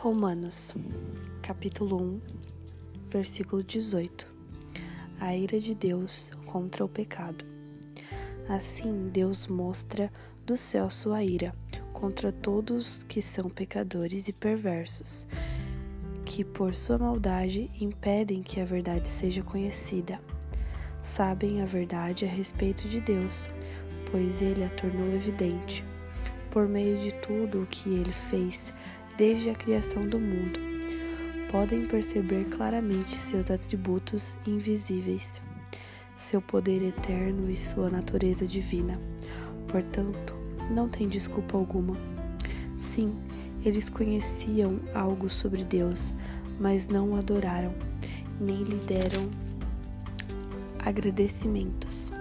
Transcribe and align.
Romanos, 0.00 0.76
capítulo 1.42 2.00
1, 2.00 2.20
versículo 3.10 3.64
18. 3.64 4.28
A 5.18 5.34
ira 5.34 5.58
de 5.58 5.74
Deus 5.74 6.30
contra 6.46 6.84
o 6.84 6.88
pecado. 6.88 7.44
Assim, 8.48 9.08
Deus 9.08 9.48
mostra 9.48 10.08
do 10.46 10.56
céu 10.56 10.88
sua 10.88 11.24
ira 11.24 11.52
contra 11.92 12.30
todos 12.30 13.02
que 13.02 13.20
são 13.20 13.50
pecadores 13.50 14.28
e 14.28 14.32
perversos, 14.32 15.26
que 16.24 16.44
por 16.44 16.76
sua 16.76 16.96
maldade 16.96 17.68
impedem 17.80 18.40
que 18.40 18.60
a 18.60 18.64
verdade 18.64 19.08
seja 19.08 19.42
conhecida. 19.42 20.20
Sabem 21.02 21.60
a 21.60 21.64
verdade 21.64 22.24
a 22.24 22.28
respeito 22.28 22.86
de 22.88 23.00
Deus, 23.00 23.48
pois 24.12 24.40
ele 24.42 24.62
a 24.62 24.68
tornou 24.68 25.12
evidente, 25.12 25.84
por 26.52 26.68
meio 26.68 26.98
de 26.98 27.10
tudo 27.14 27.62
o 27.62 27.66
que 27.66 27.88
ele 27.88 28.12
fez 28.12 28.72
desde 29.18 29.50
a 29.50 29.54
criação 29.54 30.06
do 30.06 30.18
mundo. 30.18 30.60
Podem 31.50 31.84
perceber 31.86 32.44
claramente 32.44 33.16
seus 33.16 33.50
atributos 33.50 34.38
invisíveis, 34.46 35.42
seu 36.16 36.40
poder 36.40 36.82
eterno 36.82 37.50
e 37.50 37.56
sua 37.56 37.90
natureza 37.90 38.46
divina. 38.46 38.98
Portanto, 39.66 40.36
não 40.70 40.88
tem 40.88 41.08
desculpa 41.08 41.56
alguma. 41.56 41.96
Sim, 42.78 43.18
eles 43.64 43.90
conheciam 43.90 44.78
algo 44.94 45.28
sobre 45.28 45.64
Deus, 45.64 46.14
mas 46.60 46.86
não 46.86 47.10
o 47.10 47.16
adoraram, 47.16 47.74
nem 48.40 48.62
lhe 48.62 48.78
deram 48.86 49.28
agradecimentos. 50.78 52.12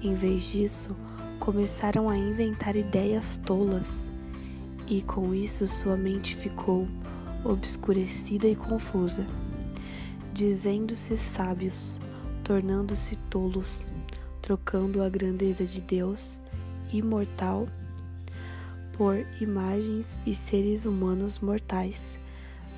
Em 0.00 0.14
vez 0.14 0.44
disso, 0.44 0.96
começaram 1.38 2.08
a 2.08 2.16
inventar 2.16 2.76
ideias 2.76 3.36
tolas 3.44 4.13
e 4.86 5.02
com 5.02 5.34
isso 5.34 5.66
sua 5.66 5.96
mente 5.96 6.36
ficou 6.36 6.86
obscurecida 7.44 8.46
e 8.46 8.56
confusa, 8.56 9.26
dizendo-se 10.32 11.16
sábios, 11.16 12.00
tornando-se 12.42 13.16
tolos, 13.30 13.84
trocando 14.40 15.02
a 15.02 15.08
grandeza 15.08 15.64
de 15.64 15.80
Deus, 15.80 16.40
imortal, 16.92 17.66
por 18.92 19.16
imagens 19.40 20.18
e 20.26 20.34
seres 20.34 20.84
humanos 20.84 21.40
mortais, 21.40 22.18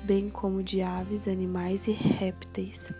bem 0.03 0.29
como 0.29 0.63
de 0.63 0.81
aves, 0.81 1.27
animais 1.27 1.87
e 1.87 1.91
répteis. 1.91 2.91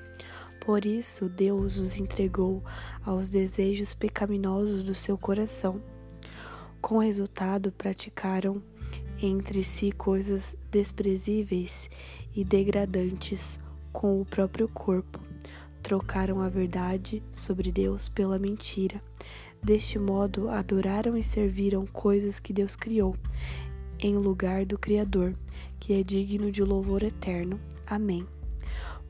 Por 0.59 0.85
isso, 0.85 1.29
Deus 1.29 1.77
os 1.77 1.97
entregou 1.97 2.61
aos 3.05 3.29
desejos 3.29 3.95
pecaminosos 3.95 4.83
do 4.83 4.93
seu 4.93 5.17
coração. 5.17 5.81
Com 6.81 6.97
resultado, 6.97 7.71
praticaram 7.71 8.61
entre 9.21 9.63
si 9.63 9.91
coisas 9.91 10.55
desprezíveis 10.69 11.89
e 12.35 12.43
degradantes 12.43 13.59
com 13.91 14.21
o 14.21 14.25
próprio 14.25 14.67
corpo. 14.67 15.19
Trocaram 15.81 16.41
a 16.41 16.49
verdade 16.49 17.23
sobre 17.31 17.71
Deus 17.71 18.09
pela 18.09 18.37
mentira. 18.37 19.01
Deste 19.63 19.97
modo, 19.97 20.49
adoraram 20.49 21.17
e 21.17 21.23
serviram 21.23 21.85
coisas 21.85 22.39
que 22.39 22.53
Deus 22.53 22.75
criou, 22.75 23.15
em 23.99 24.15
lugar 24.15 24.65
do 24.65 24.77
Criador, 24.77 25.35
que 25.79 25.93
é 25.93 26.03
digno 26.03 26.51
de 26.51 26.63
louvor 26.63 27.03
eterno. 27.03 27.59
Amém. 27.85 28.25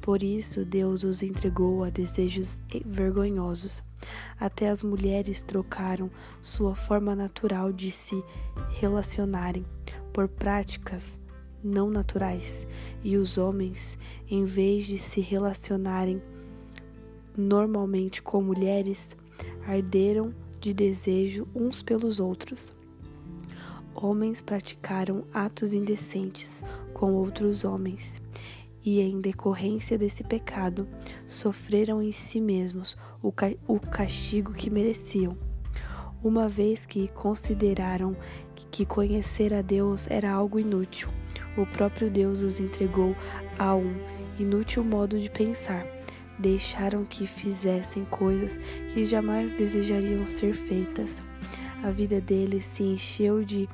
Por 0.07 0.23
isso, 0.23 0.63
Deus 0.63 1.03
os 1.03 1.21
entregou 1.21 1.83
a 1.83 1.89
desejos 1.89 2.61
vergonhosos. 2.85 3.83
Até 4.39 4.69
as 4.69 4.81
mulheres 4.81 5.41
trocaram 5.41 6.09
sua 6.41 6.73
forma 6.75 7.13
natural 7.13 7.73
de 7.73 7.91
se 7.91 8.23
relacionarem 8.69 9.65
por 10.13 10.29
práticas 10.29 11.19
não 11.61 11.89
naturais, 11.89 12.65
e 13.03 13.17
os 13.17 13.37
homens, 13.37 13.97
em 14.29 14.45
vez 14.45 14.85
de 14.85 14.97
se 14.97 15.19
relacionarem 15.19 16.21
normalmente 17.37 18.21
com 18.21 18.41
mulheres, 18.41 19.09
arderam 19.67 20.33
de 20.61 20.73
desejo 20.73 21.45
uns 21.53 21.83
pelos 21.83 22.21
outros. 22.21 22.73
Homens 23.93 24.39
praticaram 24.39 25.25
atos 25.33 25.73
indecentes 25.73 26.63
com 26.93 27.11
outros 27.11 27.65
homens, 27.65 28.21
e 28.83 29.01
em 29.01 29.19
decorrência 29.19 29.97
desse 29.97 30.23
pecado, 30.23 30.87
sofreram 31.25 32.01
em 32.01 32.11
si 32.11 32.39
mesmos 32.39 32.97
o, 33.21 33.31
ca 33.31 33.51
o 33.67 33.79
castigo 33.79 34.53
que 34.53 34.69
mereciam 34.69 35.37
uma 36.23 36.49
vez 36.49 36.85
que 36.85 37.07
consideraram 37.09 38.15
que 38.71 38.85
conhecer 38.85 39.53
a 39.53 39.61
Deus 39.61 40.09
era 40.09 40.31
algo 40.31 40.59
inútil. 40.59 41.09
O 41.55 41.65
próprio 41.65 42.09
Deus 42.09 42.41
os 42.41 42.59
entregou 42.59 43.15
a 43.57 43.75
um 43.75 43.95
inútil 44.39 44.83
modo 44.83 45.19
de 45.19 45.29
pensar. 45.29 45.85
Deixaram 46.39 47.05
que 47.05 47.25
fizessem 47.25 48.03
coisas 48.05 48.59
que 48.93 49.05
jamais 49.05 49.51
desejariam 49.51 50.25
ser 50.25 50.53
feitas. 50.53 51.21
A 51.83 51.91
vida 51.91 52.19
deles 52.19 52.65
se 52.65 52.83
encheu 52.83 53.43
de 53.43 53.69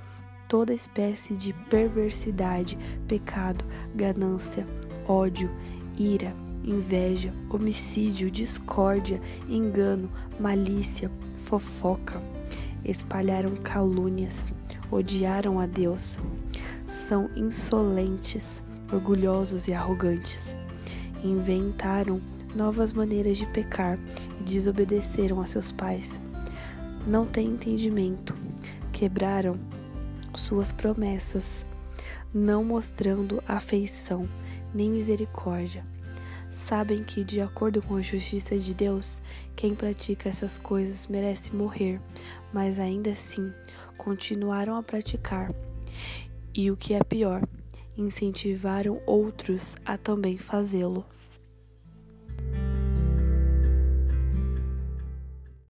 toda 0.47 0.73
espécie 0.73 1.35
de 1.35 1.53
perversidade, 1.69 2.77
pecado, 3.07 3.65
ganância, 3.95 4.67
ódio, 5.07 5.49
ira, 5.97 6.35
inveja, 6.63 7.33
homicídio, 7.49 8.31
discórdia, 8.31 9.21
engano, 9.47 10.09
malícia, 10.39 11.11
fofoca. 11.37 12.21
Espalharam 12.83 13.55
calúnias, 13.57 14.53
odiaram 14.91 15.59
a 15.59 15.65
Deus. 15.65 16.17
São 16.87 17.29
insolentes, 17.35 18.61
orgulhosos 18.91 19.67
e 19.67 19.73
arrogantes. 19.73 20.55
Inventaram 21.23 22.21
novas 22.55 22.93
maneiras 22.93 23.37
de 23.37 23.45
pecar 23.47 23.97
e 24.39 24.43
desobedeceram 24.43 25.41
a 25.41 25.45
seus 25.45 25.71
pais. 25.71 26.19
Não 27.07 27.25
têm 27.25 27.47
entendimento, 27.47 28.35
quebraram 28.91 29.57
suas 30.35 30.71
promessas, 30.71 31.65
não 32.33 32.63
mostrando 32.63 33.41
afeição 33.47 34.27
nem 34.73 34.89
misericórdia 34.89 35.85
sabem 36.53 37.03
que, 37.03 37.23
de 37.23 37.41
acordo 37.41 37.81
com 37.81 37.95
a 37.95 38.01
justiça 38.01 38.57
de 38.57 38.73
Deus, 38.73 39.21
quem 39.55 39.73
pratica 39.73 40.29
essas 40.29 40.57
coisas 40.57 41.07
merece 41.07 41.53
morrer, 41.53 41.99
mas 42.53 42.79
ainda 42.79 43.09
assim 43.09 43.51
continuaram 43.97 44.77
a 44.77 44.83
praticar. 44.83 45.51
E 46.53 46.69
o 46.69 46.77
que 46.77 46.93
é 46.93 47.03
pior, 47.03 47.41
incentivaram 47.97 49.01
outros 49.05 49.75
a 49.83 49.97
também 49.97 50.37
fazê-lo. 50.37 51.03